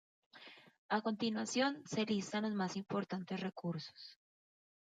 [0.89, 4.17] A continuación se listan los más importantes recursos.